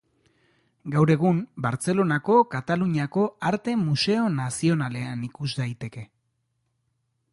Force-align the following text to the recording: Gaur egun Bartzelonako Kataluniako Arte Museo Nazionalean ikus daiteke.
Gaur 0.93 1.11
egun 1.15 1.41
Bartzelonako 1.65 2.37
Kataluniako 2.55 3.27
Arte 3.53 3.77
Museo 3.83 4.27
Nazionalean 4.41 5.25
ikus 5.33 5.51
daiteke. 5.61 6.07